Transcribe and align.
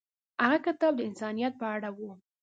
هغه 0.43 0.57
کتاب 0.65 0.93
د 0.97 1.01
انسانیت 1.09 1.53
په 1.61 1.67
اړه 1.75 1.89
و. 1.97 1.99